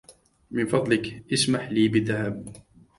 من 0.51 0.65
فضلك 0.65 1.23
اسمح 1.33 1.71
لي 1.71 1.87
بالذهاب. 1.87 2.53